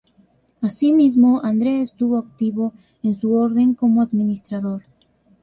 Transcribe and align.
Asimismo 0.63 1.41
Andrea 1.43 1.79
estuvo 1.79 2.17
activo 2.17 2.73
en 3.03 3.13
su 3.13 3.35
orden 3.35 3.75
como 3.75 4.01
administrador. 4.01 4.81